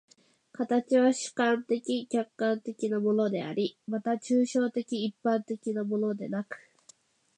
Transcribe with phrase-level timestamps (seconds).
[0.51, 6.57] 形は主観的・客観的なものであり、また抽象的一般的なものでなく、